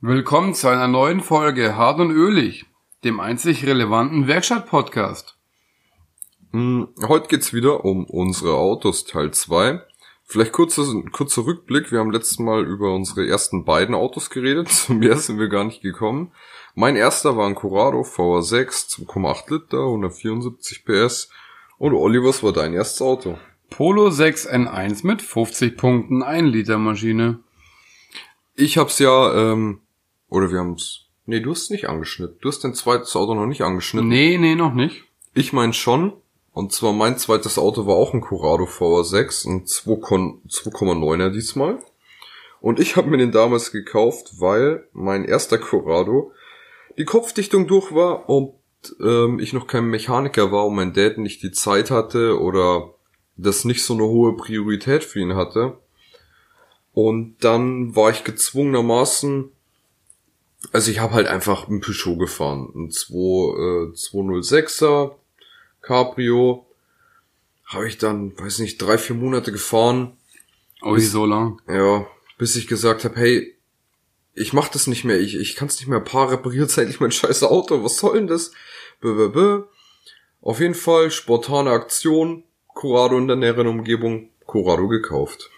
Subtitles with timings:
[0.00, 2.66] Willkommen zu einer neuen Folge Hart und Ölig,
[3.02, 5.36] dem einzig relevanten Werkstatt-Podcast.
[6.52, 9.82] Hm, Heute geht's wieder um unsere Autos Teil 2.
[10.22, 11.90] Vielleicht kurzer, kurzer Rückblick.
[11.90, 14.68] Wir haben letztes Mal über unsere ersten beiden Autos geredet.
[14.72, 16.30] Zum mehr sind wir gar nicht gekommen.
[16.76, 21.28] Mein erster war ein Corrado VR6, 2,8 Liter, 174 PS.
[21.76, 23.36] Und Olivers war dein erstes Auto.
[23.68, 27.40] Polo 6N1 mit 50 Punkten, 1 Liter Maschine.
[28.54, 29.80] Ich hab's ja, ähm,
[30.28, 32.38] oder wir haben's, nee, du hast nicht angeschnitten.
[32.40, 34.08] Du hast dein zweites Auto noch nicht angeschnitten.
[34.08, 35.04] Nee, nee, noch nicht.
[35.34, 36.12] Ich mein schon.
[36.52, 41.78] Und zwar mein zweites Auto war auch ein Corrado VR6, ein 2,9er diesmal.
[42.60, 46.32] Und ich habe mir den damals gekauft, weil mein erster Corrado
[46.96, 48.54] die Kopfdichtung durch war und
[49.00, 52.94] ähm, ich noch kein Mechaniker war und mein Dad nicht die Zeit hatte oder
[53.36, 55.78] das nicht so eine hohe Priorität für ihn hatte.
[56.92, 59.52] Und dann war ich gezwungenermaßen,
[60.72, 65.16] also ich habe halt einfach ein Peugeot gefahren, ein 2, äh, 206er
[65.80, 66.66] Cabrio.
[67.64, 70.16] Habe ich dann, weiß nicht, drei, vier Monate gefahren.
[70.82, 71.60] Oh, wie so lang.
[71.68, 72.06] Ja,
[72.38, 73.58] bis ich gesagt habe, hey,
[74.34, 77.12] ich mach das nicht mehr, ich, ich kann es nicht mehr paar repariert endlich mein
[77.12, 78.52] scheiß Auto, was soll denn das?
[79.00, 79.62] Bö, bö, bö.
[80.40, 85.50] Auf jeden Fall spontane Aktion, Corrado in der näheren Umgebung, Corrado gekauft.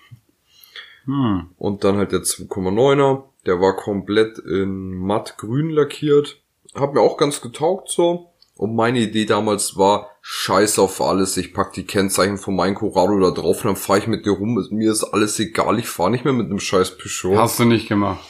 [1.04, 1.50] Hm.
[1.58, 6.42] Und dann halt der 2,9er, der war komplett in mattgrün lackiert.
[6.74, 8.30] Hat mir auch ganz getaugt so.
[8.56, 13.18] Und meine Idee damals war, scheiß auf alles, ich pack die Kennzeichen von meinem Corrado
[13.18, 14.62] da drauf und dann fahre ich mit dir rum.
[14.70, 17.38] Mir ist alles egal, ich fahre nicht mehr mit einem scheiß Peugeot.
[17.38, 18.22] Hast du nicht gemacht.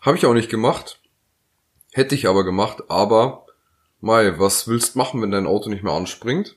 [0.00, 1.02] Habe ich auch nicht gemacht.
[1.92, 3.44] Hätte ich aber gemacht, aber
[4.00, 6.56] Mai, was willst machen, wenn dein Auto nicht mehr anspringt?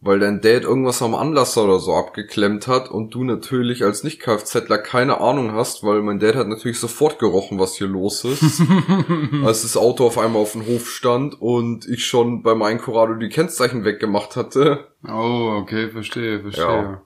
[0.00, 4.78] Weil dein Dad irgendwas am Anlasser oder so abgeklemmt hat und du natürlich als Nicht-Kfzler
[4.78, 8.62] keine Ahnung hast, weil mein Dad hat natürlich sofort gerochen, was hier los ist.
[9.44, 13.14] als das Auto auf einmal auf dem Hof stand und ich schon bei meinem Corrado
[13.14, 14.86] die Kennzeichen weggemacht hatte.
[15.04, 16.64] Oh, okay, verstehe, verstehe.
[16.64, 17.02] Ja.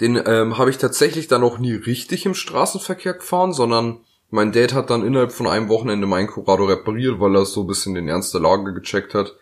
[0.00, 4.00] Den ähm, habe ich tatsächlich dann auch nie richtig im Straßenverkehr gefahren, sondern
[4.30, 7.66] mein Dad hat dann innerhalb von einem Wochenende mein Corrado repariert, weil er so ein
[7.66, 9.36] bisschen den Ernst der Lage gecheckt hat.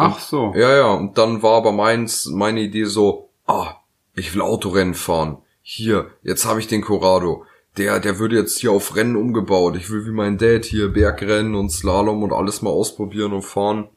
[0.00, 0.52] Ach so.
[0.54, 3.74] Ja, ja, und dann war aber meins, meine Idee so, ah,
[4.14, 5.38] ich will Autorennen fahren.
[5.60, 7.44] Hier, jetzt habe ich den Corrado.
[7.76, 9.76] Der, der würde jetzt hier auf Rennen umgebaut.
[9.76, 13.88] Ich will wie mein Dad hier Bergrennen und Slalom und alles mal ausprobieren und fahren.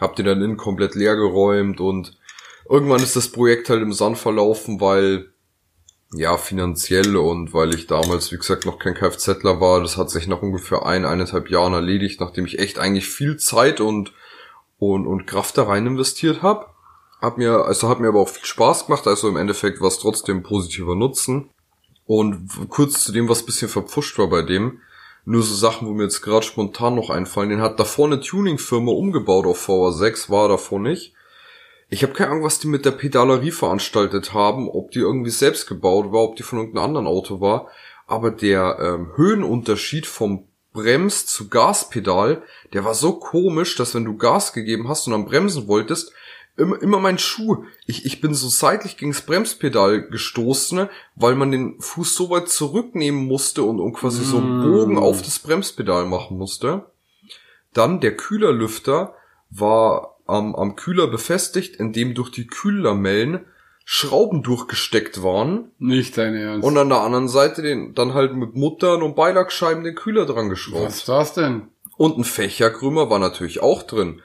[0.00, 2.16] Hab den dann innen komplett leer geräumt und
[2.66, 5.30] irgendwann ist das Projekt halt im Sand verlaufen, weil
[6.14, 10.26] ja, finanziell und weil ich damals, wie gesagt, noch kein Kfzler war, das hat sich
[10.26, 14.14] nach ungefähr ein, eineinhalb Jahren erledigt, nachdem ich echt eigentlich viel Zeit und,
[14.78, 16.66] und, und Kraft da rein investiert habe.
[17.20, 19.98] Hat mir, also hat mir aber auch viel Spaß gemacht, also im Endeffekt war es
[19.98, 21.50] trotzdem positiver Nutzen.
[22.06, 24.80] Und kurz zu dem, was bisschen verpfuscht war bei dem,
[25.24, 28.92] nur so Sachen, wo mir jetzt gerade spontan noch einfallen, den hat davor eine Tuningfirma
[28.92, 31.12] umgebaut auf VR6, war davor nicht.
[31.90, 35.66] Ich habe keine Ahnung, was die mit der Pedalerie veranstaltet haben, ob die irgendwie selbst
[35.66, 37.68] gebaut war, ob die von irgendeinem anderen Auto war.
[38.06, 40.47] Aber der ähm, Höhenunterschied vom
[40.78, 45.24] Brems zu Gaspedal, der war so komisch, dass wenn du Gas gegeben hast und dann
[45.24, 46.12] bremsen wolltest,
[46.56, 51.80] immer, immer mein Schuh, ich, ich bin so seitlich gegens Bremspedal gestoßen, weil man den
[51.80, 56.38] Fuß so weit zurücknehmen musste und, und quasi so einen Bogen auf das Bremspedal machen
[56.38, 56.86] musste.
[57.72, 59.14] Dann der Kühlerlüfter
[59.50, 63.46] war am, am Kühler befestigt, in dem durch die Kühllamellen
[63.90, 66.62] Schrauben durchgesteckt waren Nicht dein Ernst.
[66.66, 70.44] und an der anderen Seite den dann halt mit Muttern und Beilagscheiben den Kühler dran
[70.50, 70.88] was geschraubt.
[70.88, 71.68] ist das denn?
[71.96, 74.20] Und ein Fächerkrümmer war natürlich auch drin.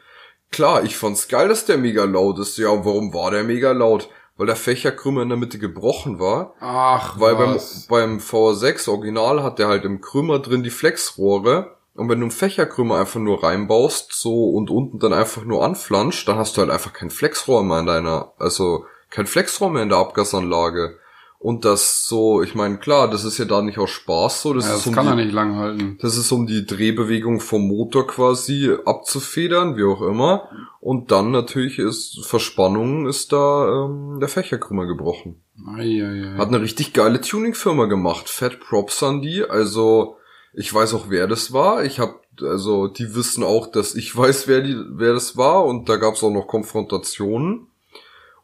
[0.52, 2.58] Klar, ich fand's geil, dass der mega laut ist.
[2.58, 4.10] Ja, warum war der mega laut?
[4.36, 6.56] Weil der Fächerkrümmer in der Mitte gebrochen war.
[6.60, 7.88] Ach, Weil beim, was.
[7.88, 11.78] beim V6 Original hat der halt im Krümmer drin die Flexrohre.
[11.96, 16.28] Und wenn du einen Fächerkrümmer einfach nur reinbaust, so und unten dann einfach nur anflanscht,
[16.28, 19.90] dann hast du halt einfach kein Flexrohr mehr in deiner, also kein Flexrohr mehr in
[19.90, 20.98] der Abgasanlage.
[21.38, 24.66] Und das so, ich meine, klar, das ist ja da nicht aus Spaß so, das
[24.66, 25.98] ja, ist das um kann die, er nicht lang halten.
[26.02, 30.50] das ist um die Drehbewegung vom Motor quasi abzufedern, wie auch immer.
[30.80, 35.42] Und dann natürlich ist Verspannung, ist da ähm, der Fächerkrümmer gebrochen.
[35.78, 36.38] Eieiei.
[36.38, 38.30] Hat eine richtig geile Tuningfirma gemacht.
[38.30, 39.44] Fat Props an die.
[39.44, 40.16] Also
[40.54, 41.84] ich weiß auch, wer das war.
[41.84, 45.66] Ich habe also die wissen auch, dass ich weiß, wer die, wer das war.
[45.66, 47.68] Und da gab es auch noch Konfrontationen.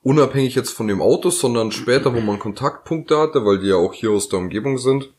[0.02, 3.94] Unabhängig jetzt von dem Auto, sondern später, wo man Kontaktpunkte hatte, weil die ja auch
[3.94, 5.14] hier aus der Umgebung sind.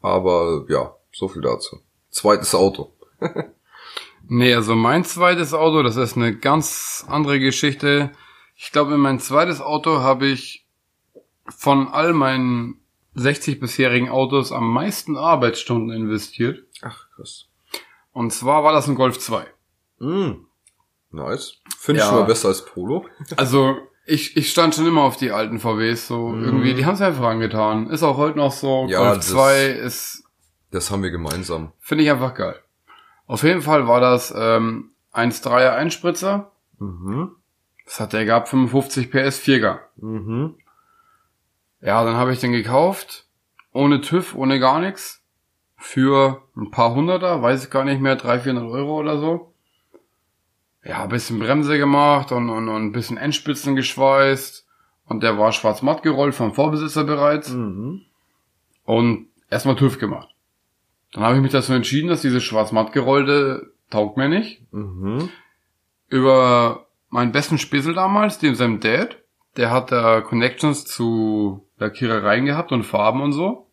[0.00, 1.80] Aber ja, so viel dazu.
[2.10, 2.92] Zweites Auto.
[4.28, 8.10] Nee, also mein zweites Auto, das ist eine ganz andere Geschichte.
[8.56, 10.66] Ich glaube, in mein zweites Auto habe ich
[11.48, 12.80] von all meinen
[13.14, 16.64] 60 bisherigen Autos am meisten Arbeitsstunden investiert.
[16.82, 17.46] Ach, krass.
[18.12, 19.46] Und zwar war das ein Golf 2.
[20.00, 20.45] Mm.
[21.10, 21.54] Nice.
[21.78, 22.10] Finde ich Ja.
[22.10, 23.06] schon mal besser als Polo.
[23.36, 23.76] Also
[24.06, 26.44] ich, ich stand schon immer auf die alten VWs, so Mhm.
[26.44, 27.88] irgendwie, die haben es einfach angetan.
[27.90, 28.86] Ist auch heute noch so.
[28.88, 30.24] Ja, Golf das- 2 ist,
[30.70, 31.72] Das haben wir gemeinsam.
[31.80, 32.56] finde ich einfach geil.
[33.26, 36.52] Auf jeden Fall war das ähm, 1,3er Einspritzer.
[36.78, 37.32] Mhm.
[37.84, 39.78] Das hat der gehabt, 55 PS Viergang.
[39.96, 40.56] Mhm.
[41.80, 43.26] Ja, dann habe ich den gekauft.
[43.72, 45.22] Ohne TÜV, ohne gar nichts.
[45.76, 49.52] Für ein paar Hunderter, weiß ich gar nicht mehr, 300, 400 Euro oder so.
[50.86, 54.66] Ja, ein bisschen Bremse gemacht und, und, und ein bisschen Endspitzen geschweißt.
[55.06, 57.50] Und der war schwarz-matt gerollt vom Vorbesitzer bereits.
[57.50, 58.02] Mhm.
[58.84, 60.28] Und erstmal TÜV gemacht.
[61.12, 64.62] Dann habe ich mich dazu entschieden, dass diese schwarz-matt gerollte taugt mir nicht.
[64.72, 65.28] Mhm.
[66.08, 69.16] Über meinen besten Spissel damals, dem seinem Dad,
[69.56, 73.66] der hat da Connections zu Lackierereien gehabt und Farben und so.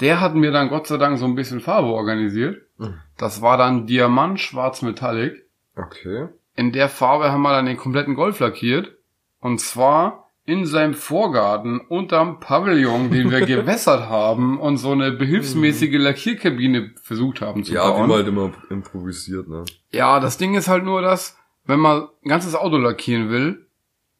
[0.00, 2.62] Der hat mir dann Gott sei Dank so ein bisschen Farbe organisiert.
[2.78, 2.98] Mhm.
[3.16, 5.46] Das war dann Diamant Schwarz Metallic.
[5.76, 6.28] Okay.
[6.56, 8.96] In der Farbe haben wir dann den kompletten Golf lackiert.
[9.40, 15.94] Und zwar in seinem Vorgarten unterm Pavillon, den wir gewässert haben und so eine behilfsmäßige
[15.98, 18.04] Lackierkabine versucht haben zu Ja, bauen.
[18.04, 19.64] wie man halt immer improvisiert, ne?
[19.90, 23.66] Ja, das Ding ist halt nur das, wenn man ein ganzes Auto lackieren will,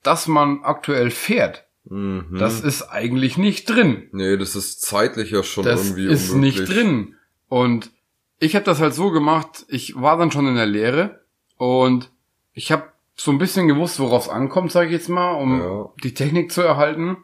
[0.02, 1.66] dass man aktuell fährt.
[1.84, 2.36] Mhm.
[2.38, 4.08] Das ist eigentlich nicht drin.
[4.12, 6.58] nee, das ist zeitlich ja schon Das irgendwie ist unmöglich.
[6.60, 7.14] nicht drin.
[7.48, 7.90] Und
[8.38, 11.20] ich habe das halt so gemacht, ich war dann schon in der Lehre
[11.58, 12.10] und
[12.54, 12.84] ich habe
[13.16, 15.88] so ein bisschen gewusst, worauf es ankommt, sage ich jetzt mal, um Ja.
[16.02, 17.18] die Technik zu erhalten.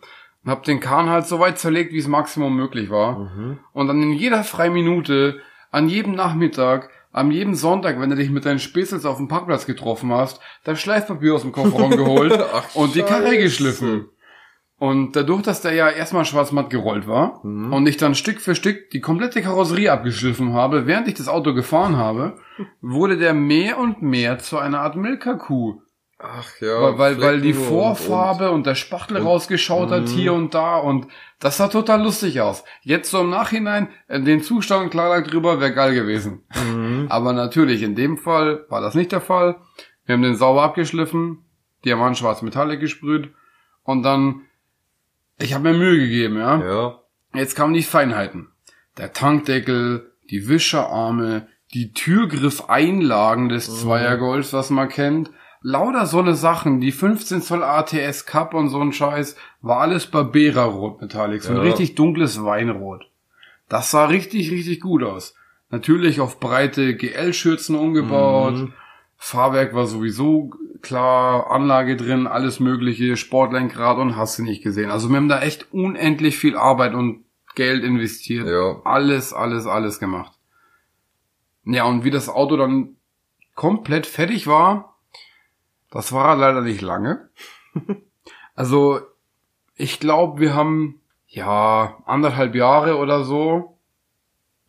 [0.44, 3.18] Und habe den Kahn halt so weit zerlegt, wie es Maximum möglich war.
[3.18, 3.58] Mhm.
[3.72, 5.40] Und dann in jeder freien Minute,
[5.70, 9.66] an jedem Nachmittag, an jedem Sonntag, wenn du dich mit deinen Späßels auf dem Parkplatz
[9.66, 14.08] getroffen hast, das Schleifpapier aus dem Kofferraum geholt Ach, und die Karre geschliffen.
[14.80, 17.72] Und dadurch, dass der ja erstmal schwarzmatt gerollt war Mhm.
[17.72, 21.52] und ich dann Stück für Stück die komplette Karosserie abgeschliffen habe, während ich das Auto
[21.54, 22.36] gefahren habe,
[22.80, 25.82] wurde der mehr und mehr zu einer Art Milka-Kuh.
[26.22, 26.82] Ach ja.
[26.82, 30.06] weil, weil, weil die Flecken und- Vorfarbe und, der Spachtel und- rausgeschaut hat Mhm.
[30.06, 31.06] hier und da und
[31.40, 32.62] das sah total lustig aus.
[32.82, 36.42] Jetzt so im Nachhinein, äh, den Zustand klar drüber, wäre geil gewesen.
[36.54, 37.06] Mhm.
[37.10, 39.56] Aber natürlich, in dem Fall war das nicht der Fall.
[40.06, 41.44] Wir haben den sauber abgeschliffen,
[41.86, 43.30] Diamant schwarz Metallic gesprüht
[43.84, 44.42] und dann,
[45.40, 46.60] ich habe mir Mühe gegeben, ja.
[46.64, 46.98] Ja.
[47.34, 48.48] Jetzt kamen die Feinheiten.
[48.98, 53.74] Der Tankdeckel, die Wischerarme, die Türgriffeinlagen des Mhm.
[53.74, 55.30] Zweiergolfs, was man kennt.
[55.62, 60.06] Lauter so eine Sachen, die 15 Zoll ATS Cup und so ein Scheiß, war alles
[60.06, 61.62] Barbera Rot Metallic, so ein Ja.
[61.62, 63.04] richtig dunkles Weinrot.
[63.68, 65.34] Das sah richtig, richtig gut aus.
[65.68, 68.70] Natürlich auf breite GL-Schürzen umgebaut.
[69.22, 70.50] Fahrwerk war sowieso
[70.80, 74.90] klar, Anlage drin, alles mögliche, Sportlenkrad und hast du nicht gesehen.
[74.90, 77.24] Also wir haben da echt unendlich viel Arbeit und
[77.54, 78.48] Geld investiert.
[78.48, 78.80] Ja.
[78.84, 80.32] Alles, alles, alles gemacht.
[81.64, 82.96] Ja, und wie das Auto dann
[83.54, 84.96] komplett fertig war,
[85.90, 87.28] das war leider nicht lange.
[88.54, 89.00] also,
[89.74, 93.76] ich glaube, wir haben, ja, anderthalb Jahre oder so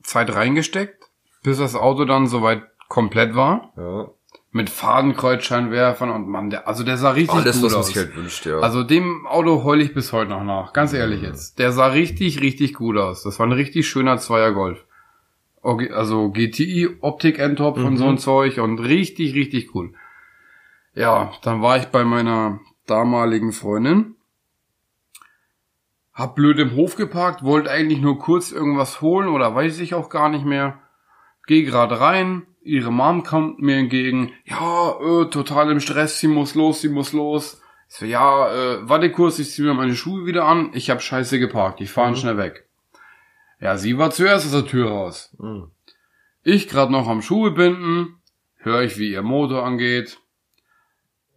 [0.04, 1.10] Zeit reingesteckt,
[1.42, 3.72] bis das Auto dann soweit komplett war.
[3.78, 4.10] Ja.
[4.54, 7.88] Mit Fadenkreuzscheinwerfern und Mann, der, also der sah richtig Alles, gut was aus.
[7.88, 8.60] sich halt wünscht, ja.
[8.60, 10.74] Also dem Auto heule ich bis heute noch nach.
[10.74, 11.58] Ganz ehrlich jetzt.
[11.58, 13.24] Der sah richtig, richtig gut aus.
[13.24, 14.86] Das war ein richtig schöner Zweier Golf.
[15.62, 17.98] Okay, Also GTI, Optik Endtop und Mhm.
[17.98, 19.94] so ein Zeug und richtig, richtig cool.
[20.96, 24.16] Ja, dann war ich bei meiner damaligen Freundin.
[26.14, 30.10] Hab blöd im Hof geparkt, wollte eigentlich nur kurz irgendwas holen oder weiß ich auch
[30.10, 30.80] gar nicht mehr.
[31.48, 34.34] Geh grad rein, ihre Mom kommt mir entgegen.
[34.46, 37.62] Ja, äh, total im Stress, sie muss los, sie muss los.
[37.90, 40.72] Ich so, ja, äh, warte kurz, ich zieh mir meine Schuhe wieder an.
[40.74, 42.16] Ich hab scheiße geparkt, ich fahr Mhm.
[42.16, 42.68] schnell weg.
[43.60, 45.36] Ja, sie war zuerst aus der Tür raus.
[45.40, 45.72] Mhm.
[46.44, 48.16] Ich grad noch am Schuhe binden,
[48.58, 50.20] höre ich, wie ihr Motor angeht.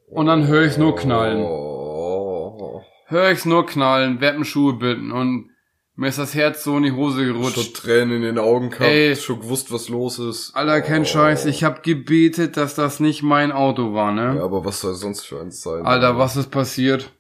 [0.07, 1.43] Und dann höre ich's nur knallen.
[1.43, 2.83] Oh.
[3.07, 5.51] Hör ich's nur knallen, werd im Schuhe binden und
[5.97, 7.77] mir ist das Herz so in die Hose Schon gerutscht.
[7.77, 9.15] Tränen in den Augen gehabt, Ey.
[9.17, 10.55] schon gewusst, was los ist.
[10.57, 11.07] Alter, kein Oh.
[11.07, 14.37] Scheiß, ich hab gebetet, dass das nicht mein Auto war, ne?
[14.37, 15.87] Ja, aber was soll sonst für eins sein?
[15.87, 17.13] Alter, was ist passiert?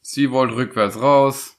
[0.00, 1.56] Sie wollte rückwärts raus.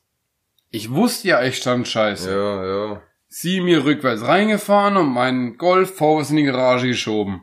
[0.72, 2.32] Ich wusste ja, ich stand scheiße.
[2.32, 3.02] Ja, ja.
[3.28, 7.42] Sie mir rückwärts reingefahren und meinen Golf vorwärts in die Garage geschoben.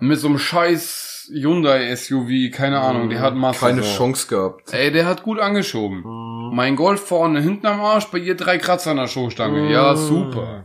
[0.00, 3.60] Mit so einem scheiß Hyundai SUV, keine Ahnung, der hat Masse.
[3.60, 3.96] Keine so.
[3.96, 4.72] Chance gehabt.
[4.72, 6.02] Ey, der hat gut angeschoben.
[6.54, 9.70] Mein Golf vorne hinten am Arsch, bei ihr drei Kratzer an der Showstange.
[9.72, 10.64] Ja, super.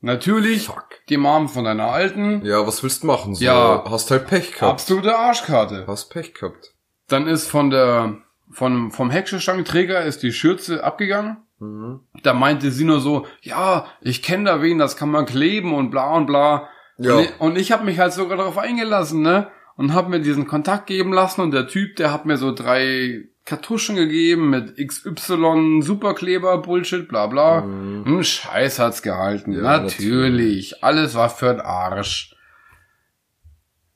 [0.00, 0.86] Natürlich, Fuck.
[1.08, 3.34] die Mom von deiner alten, Ja, was willst du machen?
[3.34, 3.84] So, Ja.
[3.88, 4.72] Hast halt Pech gehabt.
[4.72, 5.84] absolute Arschkarte.
[5.88, 6.72] Hast Pech gehabt.
[7.08, 8.18] Dann ist von der
[8.50, 11.38] von, vom Heckstangenträger ist die Schürze abgegangen.
[11.58, 12.00] Mhm.
[12.22, 15.90] Da meinte sie nur so, ja, ich kenne da wen, das kann man kleben und
[15.90, 16.68] bla und bla.
[16.98, 17.14] Ja.
[17.14, 19.48] Und ich, und ich habe mich halt sogar darauf eingelassen, ne?
[19.76, 23.28] Und habe mir diesen Kontakt geben lassen und der Typ, der hat mir so drei
[23.44, 27.62] Kartuschen gegeben mit XY Superkleber, Bullshit, bla bla.
[27.62, 28.04] Mhm.
[28.04, 29.52] Hm, Scheiß hat's gehalten.
[29.52, 30.82] Ja, natürlich.
[30.82, 32.34] Alles war für den Arsch.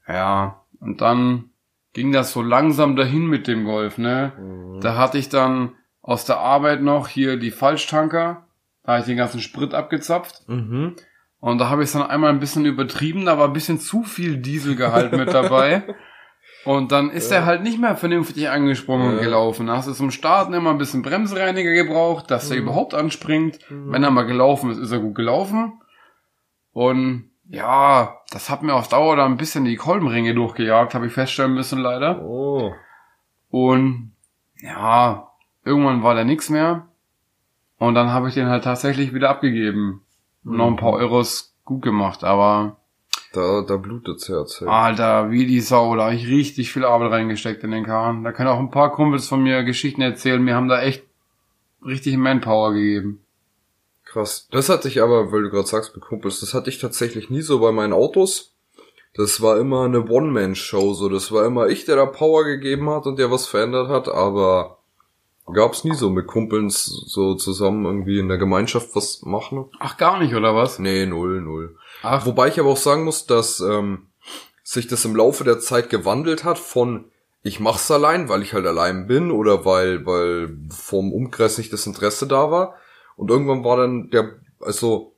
[0.09, 1.51] Ja, und dann
[1.93, 4.33] ging das so langsam dahin mit dem Golf, ne?
[4.39, 4.81] Mhm.
[4.81, 8.47] Da hatte ich dann aus der Arbeit noch hier die Falschtanker.
[8.85, 10.49] Da habe ich den ganzen Sprit abgezapft.
[10.49, 10.97] Mhm.
[11.43, 13.27] Und da habe ich es dann einmal ein bisschen übertrieben.
[13.27, 15.83] Da war ein bisschen zu viel Dieselgehalt mit dabei.
[16.65, 19.23] Und dann ist er halt nicht mehr vernünftig angesprungen und Ja.
[19.25, 19.67] gelaufen.
[19.67, 22.63] Da hast du zum Starten immer ein bisschen Bremsreiniger gebraucht, dass er Mhm.
[22.63, 23.59] überhaupt anspringt.
[23.69, 25.81] Wenn er mal gelaufen ist, ist er gut gelaufen.
[26.73, 31.13] Und ja, das hat mir auf Dauer da ein bisschen die Kolbenringe durchgejagt, habe ich
[31.13, 32.23] feststellen müssen leider.
[32.23, 32.73] Oh.
[33.51, 34.13] Und
[34.61, 35.29] ja,
[35.65, 36.87] irgendwann war da nichts mehr.
[37.79, 40.03] Und dann habe ich den halt tatsächlich wieder abgegeben.
[40.45, 42.77] Noch ein paar Euros gut gemacht, aber
[43.33, 44.61] Da, da blutet's Herz.
[44.61, 44.69] Hey.
[44.69, 48.25] Alter, wie die Sau, da habe ich richtig viel Arbeit reingesteckt in den Kahn.
[48.25, 50.45] Da können auch ein paar Kumpels von mir Geschichten erzählen.
[50.45, 51.05] Wir haben da echt
[51.85, 53.25] richtig Manpower gegeben.
[54.05, 54.49] Krass.
[54.51, 57.41] Das hatte ich aber, weil du gerade sagst mit Kumpels, das hatte ich tatsächlich nie
[57.41, 58.55] so bei meinen Autos.
[59.15, 61.09] Das war immer eine One-Man-Show, so.
[61.09, 64.79] Das war immer ich, der da Power gegeben hat und der was verändert hat, aber
[65.53, 69.67] gab's nie so mit Kumpels so zusammen irgendwie in der Gemeinschaft was machen.
[69.79, 70.79] Ach, gar nicht, oder was?
[70.79, 71.77] Nee, null, null.
[72.03, 74.09] Ach, Wobei ich aber auch sagen muss, dass ähm,
[74.63, 77.07] sich das im Laufe der Zeit gewandelt hat von
[77.45, 81.87] ich mach's allein, weil ich halt allein bin oder weil weil vom Umkreis nicht das
[81.87, 82.77] Interesse da war
[83.17, 85.13] und irgendwann war dann der also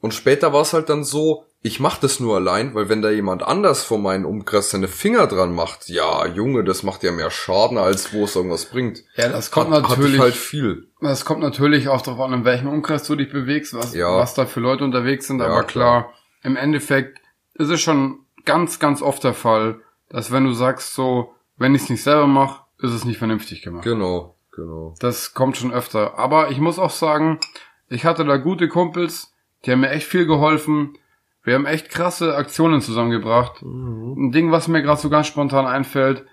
[0.00, 3.08] und später war es halt dann so, ich mach das nur allein, weil wenn da
[3.10, 7.30] jemand anders von meinem Umkreis seine Finger dran macht, ja, Junge, das macht ja mehr
[7.30, 9.02] Schaden, als wo es irgendwas bringt.
[9.16, 10.88] ja, das kommt Hat- natürlich, halt viel.
[11.00, 14.14] das kommt natürlich auch darauf an, in welchem Umkreis du dich bewegst, was, Ja.
[14.16, 15.40] was da für Leute unterwegs sind.
[15.40, 17.18] Ja, Aber klar, im Endeffekt
[17.54, 19.80] ist es schon ganz, ganz oft der Fall,
[20.10, 23.62] dass wenn du sagst so, wenn ich es nicht selber mache, ist es nicht vernünftig
[23.62, 23.84] gemacht.
[23.84, 24.94] Genau, genau.
[25.00, 26.18] Das kommt schon öfter.
[26.18, 27.40] Aber ich muss auch sagen,
[27.88, 29.32] ich hatte da gute Kumpels,
[29.64, 30.98] die haben mir echt viel geholfen.
[31.44, 33.62] Wir haben echt krasse Aktionen zusammengebracht.
[33.62, 36.24] Ein Ding, was mir gerade so ganz spontan einfällt,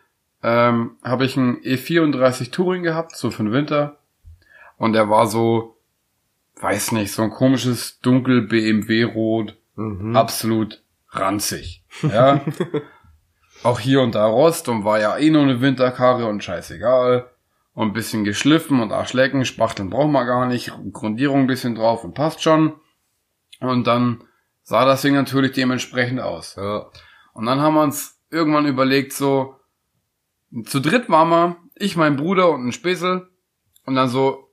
[0.41, 3.98] ähm, habe ich einen E34 Touring gehabt, so für den Winter.
[4.77, 5.77] Und der war so,
[6.62, 10.15] weiß nicht, so ein komisches dunkel BMW Rot, Mhm.
[10.15, 11.84] absolut ranzig.
[12.01, 12.41] Ja.
[13.63, 17.30] auch hier und da Rost und war ja eh nur eine Winterkarre und scheißegal.
[17.74, 22.03] Und ein bisschen geschliffen und Arschlecken, Spachteln braucht man gar nicht, Grundierung ein bisschen drauf
[22.03, 22.74] und passt schon.
[23.62, 24.24] Und dann
[24.63, 26.56] sah das Ding natürlich dementsprechend aus.
[26.56, 26.89] Ja.
[27.34, 29.56] Und dann haben wir uns irgendwann überlegt, so,
[30.65, 33.27] zu dritt waren wir, ich, mein Bruder und ein Späßel.
[33.86, 34.50] Und dann so,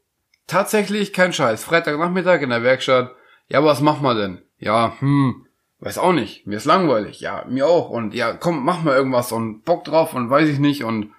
[0.47, 3.15] tatsächlich kein Scheiß, Freitagnachmittag in der Werkstatt.
[3.49, 4.43] Ja, was machen wir denn?
[4.59, 5.47] Ja, hm,
[5.81, 7.21] weiß auch nicht, mir ist langweilig.
[7.21, 7.91] Ja, mir auch.
[7.91, 10.85] Und ja, komm, mach mal irgendwas und Bock drauf und weiß ich nicht.
[10.85, 11.13] Und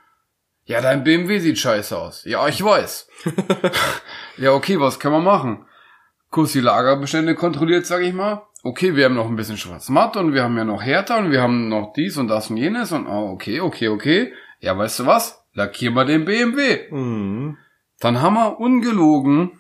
[0.65, 2.25] ja, dein BMW sieht scheiße aus.
[2.25, 3.07] Ja, ich weiß.
[4.37, 5.65] ja, okay, was können wir machen?
[6.29, 8.43] Kurz die Lagerbestände kontrolliert, sag ich mal.
[8.61, 11.41] Okay, wir haben noch ein bisschen Schwarzmatt und wir haben ja noch Härter und wir
[11.41, 14.33] haben noch dies und das und jenes und oh, okay, okay, okay.
[14.59, 15.45] Ja, weißt du was?
[15.53, 16.91] Lackier mal den BMW.
[16.91, 17.57] Mhm.
[17.99, 19.59] Dann haben wir ungelogen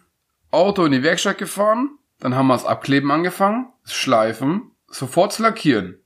[0.51, 5.43] Auto in die Werkstatt gefahren, dann haben wir das Abkleben angefangen, das Schleifen, sofort zu
[5.43, 5.99] lackieren.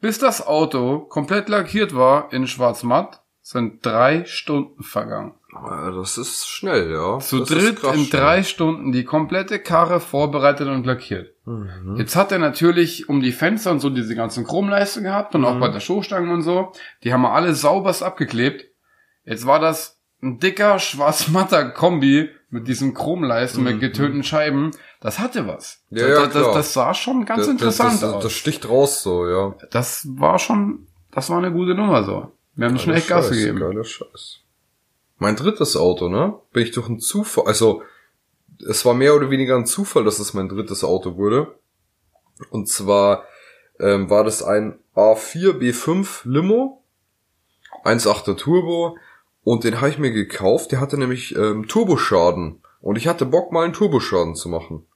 [0.00, 5.34] Bis das Auto komplett lackiert war in Schwarzmatt, sind drei Stunden vergangen.
[5.96, 7.18] Das ist schnell, ja.
[7.18, 8.20] Zu das dritt in schnell.
[8.20, 11.34] drei Stunden die komplette Karre vorbereitet und lackiert.
[11.44, 11.96] Mhm.
[11.96, 15.54] Jetzt hat er natürlich um die Fenster und so diese ganzen Chromleisten gehabt und auch
[15.54, 15.60] Mhm.
[15.60, 16.72] bei der Stoßstangen und so.
[17.04, 18.66] Die haben wir alle sauberst abgeklebt.
[19.24, 23.70] Jetzt war das ein dicker, schwarz-matter Kombi mit diesem Chromleisten Mhm.
[23.70, 24.70] mit getönten Scheiben.
[25.00, 25.82] Das hatte was.
[25.90, 28.22] Ja, das, ja, das, das, das sah schon ganz Das- interessant aus.
[28.22, 29.54] Das sticht raus so, ja.
[29.70, 32.32] Das war schon, das war eine gute Nummer so.
[32.54, 33.60] Wir haben schon echt Gas gegeben.
[33.60, 34.40] Geiler Scheiß.
[35.18, 36.34] Mein drittes Auto, ne?
[36.52, 37.82] Bin ich durch einen Zufall, also
[38.68, 41.54] es war mehr oder weniger ein Zufall, dass es mein drittes Auto wurde.
[42.50, 43.24] Und zwar
[43.80, 46.82] ähm, war das ein A4 B5 Limo,
[47.84, 48.96] 1.8er Turbo
[49.42, 50.72] und den habe ich mir gekauft.
[50.72, 54.86] Der hatte nämlich ähm, Turboschaden und ich hatte Bock mal einen Turboschaden zu machen.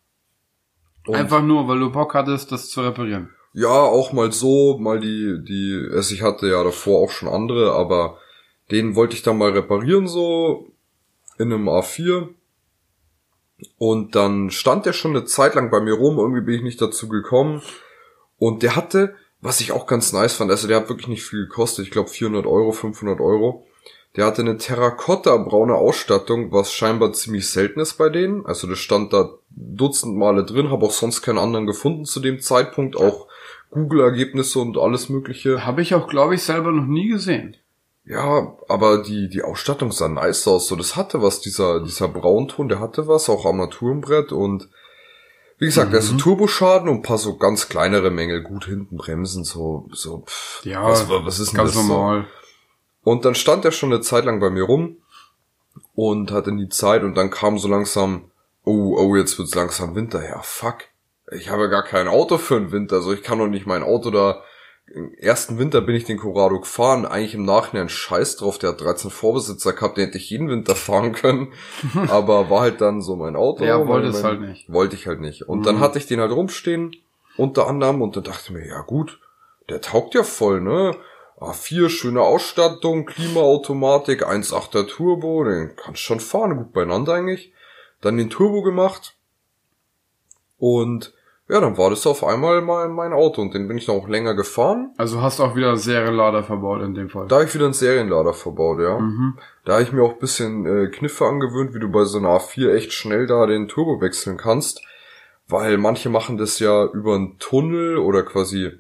[1.07, 3.31] Und Einfach nur, weil du Bock hattest, das zu reparieren.
[3.53, 7.73] ja, auch mal so, mal die, die, also ich hatte ja davor auch schon andere,
[7.73, 8.19] aber
[8.71, 10.73] den wollte ich dann mal reparieren so
[11.39, 12.29] in einem A4.
[13.79, 16.81] Und dann stand der schon eine Zeit lang bei mir rum, irgendwie bin ich nicht
[16.81, 17.63] dazu gekommen.
[18.39, 21.47] Und der hatte, was ich auch ganz nice fand, also der hat wirklich nicht viel
[21.47, 23.67] gekostet, ich glaube 400 Euro, 500 Euro.
[24.17, 28.45] Der hatte eine Terrakotta-braune Ausstattung, was scheinbar ziemlich selten ist bei denen.
[28.45, 32.41] Also das stand da Dutzend Male drin, habe auch sonst keinen anderen gefunden zu dem
[32.41, 32.97] Zeitpunkt.
[32.97, 33.29] Auch
[33.71, 35.65] Google-Ergebnisse und alles mögliche.
[35.65, 37.57] Habe ich auch, glaube ich, selber noch nie gesehen.
[38.11, 40.67] Ja, aber die, die Ausstattung sah nice aus.
[40.67, 44.69] So, das hatte was, dieser, dieser Braunton, der hatte was, auch Armaturenbrett und
[45.59, 45.95] wie gesagt, mhm.
[45.95, 50.65] also Turboschaden und ein paar so ganz kleinere Mängel, gut hinten Bremsen, so, so, pff,
[50.65, 52.23] ja, was, was ist denn ganz das normal.
[53.05, 53.11] So?
[53.13, 54.97] Und dann stand er schon eine Zeit lang bei mir rum
[55.95, 58.33] und hatte nie Zeit und dann kam so langsam,
[58.65, 60.79] oh, oh, jetzt wird's langsam Winter, ja, fuck.
[61.31, 64.11] Ich habe gar kein Auto für den Winter, also ich kann doch nicht mein Auto
[64.11, 64.43] da
[64.93, 68.81] im ersten Winter bin ich den Corrado gefahren, eigentlich im Nachhinein scheiß drauf, der hat
[68.81, 71.53] 13 Vorbesitzer gehabt, den hätte ich jeden Winter fahren können,
[72.09, 73.65] aber war halt dann so mein Auto.
[73.65, 74.71] Ja, wollte es halt nicht.
[74.73, 75.49] Wollte ich halt nicht.
[75.49, 75.65] Und mhm.
[75.65, 76.97] dann hatte ich den halt rumstehen,
[77.37, 79.21] unter anderem, und dann dachte ich mir, ja gut,
[79.69, 80.97] der taugt ja voll, ne?
[81.39, 87.53] A4, schöne Ausstattung, Klimaautomatik, 1.8er Turbo, den kannst schon fahren, gut beieinander eigentlich.
[88.03, 89.15] Dann den Turbo gemacht
[90.59, 91.15] und
[91.51, 94.35] ja, dann war das auf einmal mal mein Auto und den bin ich noch länger
[94.35, 94.93] gefahren.
[94.97, 97.27] Also hast du auch wieder einen Serienlader verbaut in dem Fall?
[97.27, 99.01] Da habe ich wieder einen Serienlader verbaut, ja.
[99.01, 99.37] Mhm.
[99.65, 102.29] Da habe ich mir auch ein bisschen äh, Kniffe angewöhnt, wie du bei so einer
[102.29, 104.83] A4 echt schnell da den Turbo wechseln kannst.
[105.49, 108.71] Weil manche machen das ja über einen Tunnel oder quasi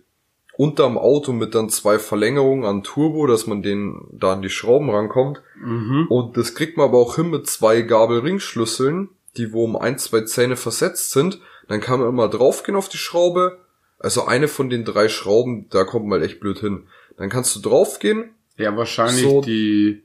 [0.56, 4.90] unterm Auto mit dann zwei Verlängerungen an Turbo, dass man den da an die Schrauben
[4.90, 5.42] rankommt.
[5.60, 6.06] Mhm.
[6.08, 10.20] Und das kriegt man aber auch hin mit zwei Gabelringschlüsseln, die wo um ein, zwei
[10.20, 13.60] Zähne versetzt sind dann kann man immer draufgehen auf die Schraube.
[14.00, 16.88] Also eine von den drei Schrauben, da kommt man echt blöd hin.
[17.16, 18.34] Dann kannst du draufgehen.
[18.56, 20.02] Ja, wahrscheinlich so, die,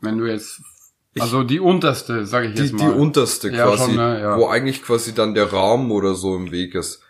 [0.00, 0.60] wenn du jetzt,
[1.18, 2.92] also die unterste, sage ich die, jetzt mal.
[2.92, 4.20] Die unterste ja, quasi, schon, ne?
[4.20, 4.38] ja.
[4.38, 7.02] wo eigentlich quasi dann der Rahmen oder so im Weg ist.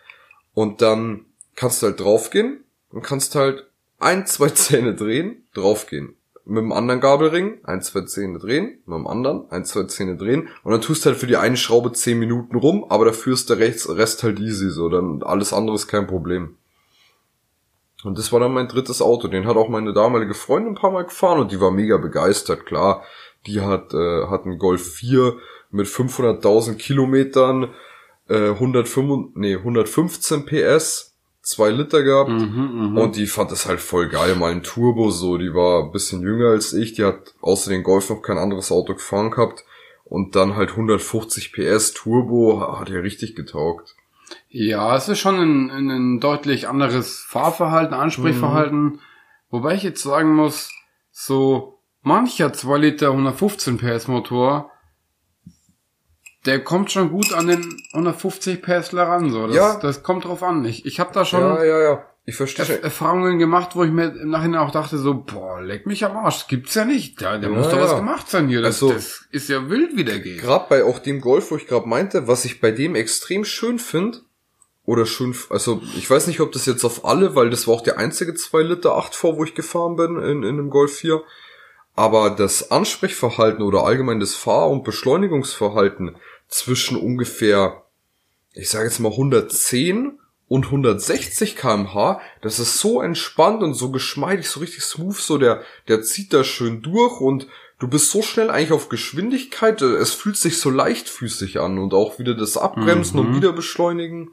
[0.55, 3.67] Und dann kannst du halt draufgehen und kannst halt
[3.99, 9.07] ein, zwei Zähne drehen, draufgehen mit dem anderen Gabelring ein, zwei Zähne drehen, mit dem
[9.07, 12.19] anderen ein, zwei Zähne drehen und dann tust du halt für die eine Schraube zehn
[12.19, 16.07] Minuten rum, aber dafür ist der Rest halt easy, so, dann alles andere ist kein
[16.07, 16.57] Problem.
[18.05, 20.91] Und das war dann mein drittes Auto, den hat auch meine damalige Freundin ein paar
[20.91, 23.05] Mal gefahren und die war mega begeistert, klar.
[23.47, 25.37] Die hat, äh, hat einen Golf 4
[25.71, 27.73] mit 500.000 Kilometern,
[28.29, 31.12] äh, 105, nee, 115 PS,
[31.43, 33.01] zwei Liter gehabt mhm, mh.
[33.01, 36.23] und die fand das halt voll geil, mal ein Turbo so, die war ein bisschen
[36.23, 39.65] jünger als ich, die hat außer den Golf noch kein anderes Auto gefahren gehabt
[40.05, 43.97] und dann halt 150 PS Turbo, hat ja richtig getaugt.
[44.49, 48.99] Ja, es ist schon ein, ein deutlich anderes Fahrverhalten, Ansprechverhalten, mhm.
[49.51, 50.71] wobei ich jetzt sagen muss,
[51.11, 54.72] so mancher 2 Liter 115 PS Motor
[56.47, 59.47] der kommt schon gut an den 150 PSler ran, so.
[59.47, 59.79] Das, ja.
[59.81, 60.65] das kommt drauf an.
[60.65, 62.05] Ich, ich habe da schon ja, ja, ja.
[62.25, 62.81] Ich verstehe.
[62.81, 66.39] Erfahrungen gemacht, wo ich mir im Nachhinein auch dachte, so, boah, leck mich am Arsch,
[66.39, 67.21] das gibt's ja nicht.
[67.21, 67.83] Der, der ja, muss doch ja.
[67.83, 68.63] was gemacht sein hier.
[68.63, 70.41] Das, also, das ist ja wild, wie der geht.
[70.41, 73.81] Gerade bei auch dem Golf, wo ich gerade meinte, was ich bei dem extrem schön
[73.81, 74.21] finde,
[74.85, 77.83] oder schön, also ich weiß nicht, ob das jetzt auf alle, weil das war auch
[77.83, 81.23] der einzige 2 Liter 8 V, wo ich gefahren bin in, in einem Golf 4.
[81.95, 86.17] Aber das Ansprechverhalten oder allgemein das Fahr- und Beschleunigungsverhalten,
[86.53, 87.85] zwischen ungefähr,
[88.53, 92.21] ich sage jetzt mal 110 und 160 kmh.
[92.43, 96.45] Das ist so entspannt und so geschmeidig, so richtig smooth, so der, der zieht da
[96.45, 97.47] schön durch und
[97.79, 99.81] du bist so schnell eigentlich auf Geschwindigkeit.
[99.81, 103.27] Es fühlt sich so leichtfüßig an und auch wieder das Abbremsen mhm.
[103.27, 104.31] und wieder beschleunigen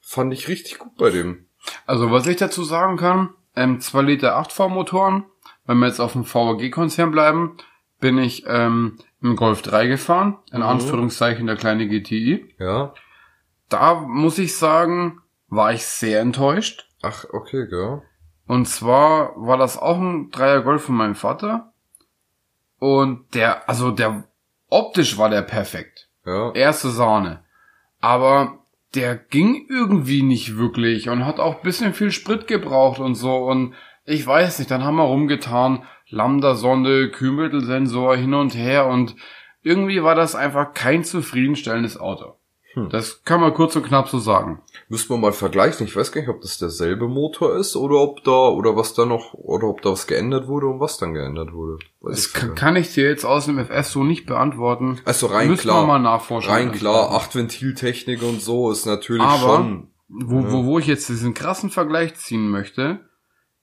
[0.00, 1.46] fand ich richtig gut bei dem.
[1.86, 5.24] Also was ich dazu sagen kann, ähm, 2 Liter 8V Motoren,
[5.66, 7.58] wenn wir jetzt auf dem VAG-Konzern bleiben,
[8.04, 10.66] bin ich ähm, im Golf 3 gefahren, in mhm.
[10.66, 12.54] Anführungszeichen der kleine GTI.
[12.58, 12.92] Ja.
[13.70, 16.86] Da muss ich sagen, war ich sehr enttäuscht.
[17.00, 18.02] Ach, okay, ja.
[18.46, 21.72] Und zwar war das auch ein Dreier Golf von meinem Vater.
[22.78, 24.24] Und der, also der,
[24.68, 26.10] optisch war der perfekt.
[26.26, 26.52] Ja.
[26.52, 27.42] Erste Sahne.
[28.02, 28.58] Aber
[28.94, 33.74] der ging irgendwie nicht wirklich und hat auch bisschen viel Sprit gebraucht und so und
[34.04, 39.16] ich weiß nicht, dann haben wir rumgetan, Lambda-Sonde, Kühlmittelsensor hin und her und
[39.62, 42.36] irgendwie war das einfach kein zufriedenstellendes Auto.
[42.74, 42.90] Hm.
[42.90, 44.60] Das kann man kurz und knapp so sagen.
[44.88, 45.86] Müssen wir mal vergleichen.
[45.86, 49.06] Ich weiß gar nicht, ob das derselbe Motor ist oder ob da oder was da
[49.06, 51.78] noch oder ob da was geändert wurde und was dann geändert wurde.
[52.00, 55.00] Weiß das kann, kann, ich dir jetzt aus dem FS so nicht beantworten.
[55.04, 55.82] Also rein Müssen klar.
[55.82, 56.50] Wir mal nachforschen.
[56.50, 59.90] Rein klar, acht Ventiltechnik und so ist natürlich Aber, schon.
[60.08, 60.52] Wo, ja.
[60.52, 63.08] wo, wo ich jetzt diesen krassen Vergleich ziehen möchte,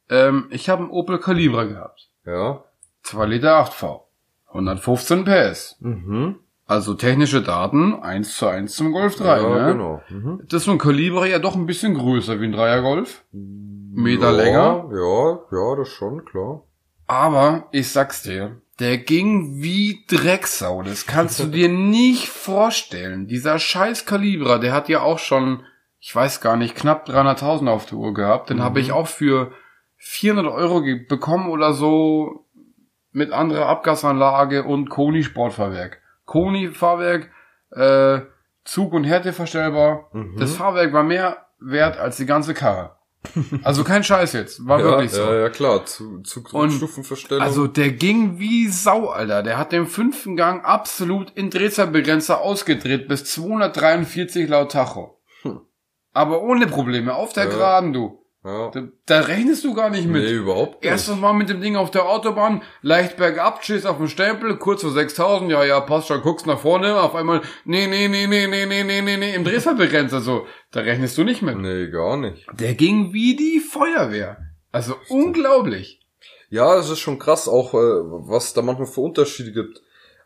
[0.10, 2.11] ähm, ich habe einen Opel Calibra gehabt.
[2.26, 2.64] Ja.
[3.04, 4.02] 2 Liter 8V.
[4.50, 5.78] 115 PS.
[5.80, 6.36] Mhm.
[6.68, 9.42] Also technische Daten 1 zu 1 zum Golf 3.
[9.42, 9.72] Ja, ne?
[9.74, 10.02] genau.
[10.10, 10.42] Mhm.
[10.48, 13.24] Das ist so ein Kaliber ja doch ein bisschen größer wie ein Dreier Golf.
[13.32, 14.90] Meter ja, länger.
[14.94, 16.64] Ja, ja, das schon, klar.
[17.08, 20.82] Aber ich sag's dir, der ging wie Drecksau.
[20.84, 23.28] Das kannst du dir nicht vorstellen.
[23.28, 25.64] Dieser scheiß Kalibra, der hat ja auch schon,
[26.00, 28.50] ich weiß gar nicht, knapp 300.000 auf der Uhr gehabt.
[28.50, 28.64] Den Mhm.
[28.64, 29.52] habe ich auch für
[30.04, 32.46] 400 Euro bekommen oder so
[33.12, 36.02] mit anderer Abgasanlage und Koni Sportfahrwerk.
[36.26, 37.30] Koni Fahrwerk,
[37.72, 38.22] äh,
[38.64, 40.10] Zug- und Härte verstellbar.
[40.14, 40.38] Mhm.
[40.40, 42.96] Das Fahrwerk war mehr wert als die ganze Karre.
[43.62, 45.22] Also kein Scheiß jetzt, war ja, wirklich so.
[45.22, 45.86] Ja, ja, klar.
[45.86, 47.44] Zu, zu Und- Stufenverstellung.
[47.44, 49.44] Also der ging wie Sau, Alter.
[49.44, 55.20] Der hat den fünften Gang absolut in Drehzahlbegrenzer ausgedreht bis 243 laut Tacho.
[55.44, 55.62] Hm.
[56.14, 57.50] Aber ohne Probleme, auf der Ja.
[57.52, 58.21] Geraden, du.
[58.44, 58.72] Ja.
[58.72, 60.24] Da, da rechnest du gar nicht mit.
[60.24, 60.92] Nee, überhaupt nicht.
[60.92, 64.82] Erstes Mal mit dem Ding auf der Autobahn, leicht bergab, tschüss auf den Stempel, kurz
[64.82, 68.48] vor 6000, ja, ja, passt schon, guckst nach vorne, auf einmal, nee, nee, nee, nee,
[68.48, 70.46] nee, nee, nee, nee, nee, im Drehzahlbegrenzer, so.
[70.72, 71.58] Da rechnest du nicht mit.
[71.58, 72.46] Nee, gar nicht.
[72.54, 74.38] Der ging wie die Feuerwehr.
[74.72, 76.00] Also unglaublich.
[76.50, 79.82] Ja, es ist schon krass, auch äh, was da manchmal für Unterschiede gibt.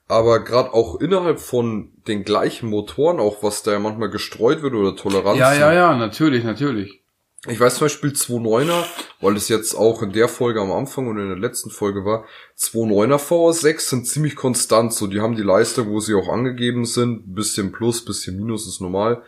[0.08, 4.75] Aber gerade auch innerhalb von den gleichen Motoren, auch was da ja manchmal gestreut wird
[4.75, 5.39] oder Toleranzen.
[5.39, 7.04] Ja, ja, ja, natürlich, natürlich.
[7.48, 8.86] Ich weiß zum Beispiel 2.9er,
[9.22, 12.26] weil es jetzt auch in der Folge am Anfang und in der letzten Folge war,
[12.58, 17.36] 2.9er VS6 sind ziemlich konstant, so die haben die Leiste, wo sie auch angegeben sind,
[17.36, 19.22] bisschen plus, bisschen minus ist normal.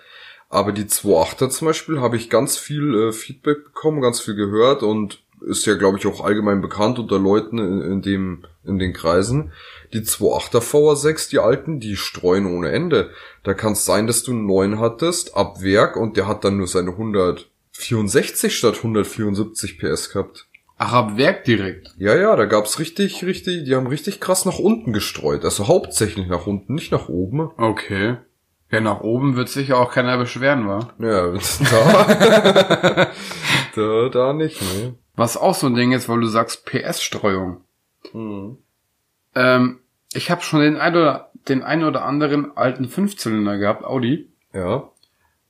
[0.50, 4.82] Aber die 2.8er zum Beispiel habe ich ganz viel äh, Feedback bekommen, ganz viel gehört
[4.82, 8.94] und ist ja, glaube ich, auch allgemein bekannt unter Leuten in, in dem, in den
[8.94, 9.52] Kreisen.
[9.94, 13.12] Die 2.8er VR6, die alten, die streuen ohne Ende.
[13.44, 16.58] Da kann es sein, dass du einen neuen hattest, ab Werk, und der hat dann
[16.58, 16.98] nur seine
[17.80, 20.48] 164 statt 174 PS gehabt.
[20.78, 21.96] Ach, ab Werk direkt.
[21.98, 25.44] Ja, ja, da gab's richtig, richtig, die haben richtig krass nach unten gestreut.
[25.44, 27.50] Also hauptsächlich nach unten, nicht nach oben.
[27.58, 28.18] Okay.
[28.70, 30.90] Ja, nach oben wird sicher auch keiner beschweren, wa?
[31.00, 31.32] Ja,
[31.72, 33.12] da,
[33.76, 34.96] da, da nicht, ne?
[35.16, 37.62] Was auch so ein Ding ist, weil du sagst PS-Streuung.
[38.12, 38.58] Hm.
[39.34, 39.80] Ähm,
[40.14, 44.30] ich habe schon den ein oder den ein oder anderen alten Fünfzylinder gehabt, Audi.
[44.54, 44.92] Ja.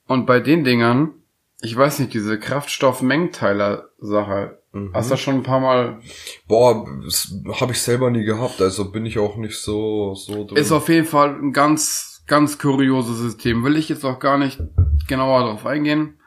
[0.08, 1.14] Und bei den Dingern,
[1.62, 4.92] ich weiß nicht, diese Kraftstoff-Mengteiler-Sache, Mhm.
[4.94, 6.00] hast du schon ein paar Mal,
[6.48, 10.58] Boah, das habe ich selber nie gehabt, also bin ich auch nicht so, so drin.
[10.58, 13.64] ist auf jeden Fall ein ganz, ganz kurioses System.
[13.64, 14.60] Will ich jetzt auch gar nicht
[15.08, 16.20] genauer darauf eingehen.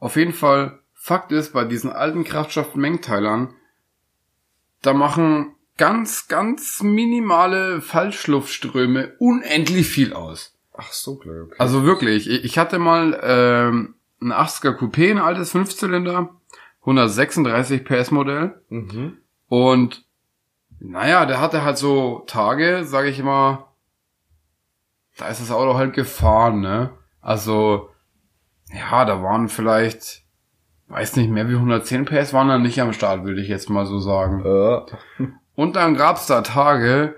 [0.00, 3.54] Auf jeden Fall, Fakt ist, bei diesen alten Kraftstoff-Mengteilern,
[4.82, 10.54] da machen ganz, ganz minimale Fallschluftströme unendlich viel aus.
[10.76, 11.46] Ach so, okay.
[11.58, 13.94] Also wirklich, ich ich hatte mal ähm,
[14.24, 16.30] ein 80er Coupé, ein altes Fünfzylinder,
[16.80, 19.18] 136 PS Modell Mhm.
[19.48, 20.04] und
[20.80, 23.66] naja, der hatte halt so Tage, sage ich mal,
[25.16, 26.90] da ist das Auto halt gefahren, ne?
[27.20, 27.90] Also
[28.72, 30.24] ja, da waren vielleicht,
[30.88, 33.86] weiß nicht, mehr wie 110 PS waren da nicht am Start, würde ich jetzt mal
[33.86, 34.42] so sagen.
[34.44, 34.86] Ja.
[35.54, 37.14] Und dann gab's da Tage,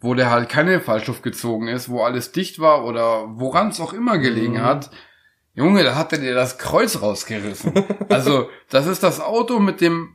[0.00, 3.94] wo der halt keine Fallstoff gezogen ist, wo alles dicht war oder woran es auch
[3.94, 4.62] immer gelegen Mhm.
[4.62, 4.90] hat.
[5.56, 7.72] Junge, da hat er dir das Kreuz rausgerissen.
[8.08, 10.10] also, das ist das Auto mit dem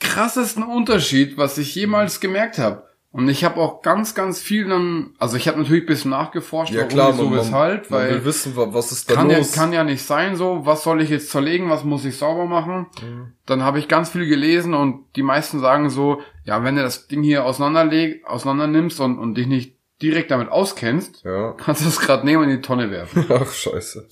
[0.00, 2.84] krassesten Unterschied, was ich jemals gemerkt habe.
[3.12, 6.72] Und ich habe auch ganz, ganz viel dann, also ich habe natürlich ein bisschen nachgeforscht,
[6.74, 9.38] Ja warum, klar, wieso, man, weshalb, weil will wissen, wa- was ist da kann ja,
[9.38, 9.52] los.
[9.52, 12.88] kann ja nicht sein so, was soll ich jetzt zerlegen, was muss ich sauber machen.
[13.00, 13.32] Mhm.
[13.46, 17.06] Dann habe ich ganz viel gelesen und die meisten sagen so, ja, wenn du das
[17.08, 21.52] Ding hier auseinander nimmst und, und dich nicht direkt damit auskennst, Ja.
[21.52, 23.24] kannst du es gerade nehmen und in die Tonne werfen.
[23.30, 24.08] Ach, scheiße.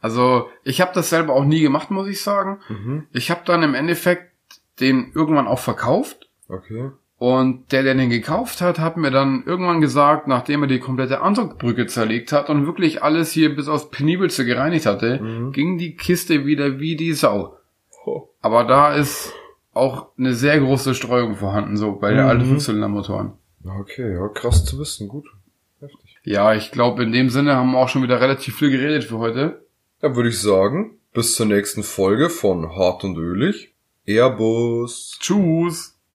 [0.00, 2.60] Also ich habe das selber auch nie gemacht, muss ich sagen.
[2.68, 3.06] Mhm.
[3.12, 4.32] Ich habe dann im Endeffekt
[4.80, 6.28] den irgendwann auch verkauft.
[6.48, 6.90] Okay.
[7.18, 11.20] Und der, der den gekauft hat, hat mir dann irgendwann gesagt, nachdem er die komplette
[11.20, 15.52] Andruckbrücke zerlegt hat und wirklich alles hier bis aufs Penibelste gereinigt hatte, Mhm.
[15.52, 17.58] ging die Kiste wieder wie die Sau.
[18.06, 18.30] Oh.
[18.40, 19.34] Aber da ist
[19.74, 22.28] auch eine sehr große Streuung vorhanden, so bei den Mhm.
[22.30, 23.32] alten Fünfzylindermotoren.
[23.64, 25.26] Okay, ja, krass zu wissen, gut.
[25.80, 26.18] Heftig.
[26.24, 29.18] Ja, ich glaube, in dem Sinne haben wir auch schon wieder relativ viel geredet für
[29.18, 29.66] heute.
[30.00, 33.74] Dann würde ich sagen, bis zur nächsten Folge von Hart und Ölig.
[34.06, 35.18] Airbus.
[35.20, 35.99] Tschüss!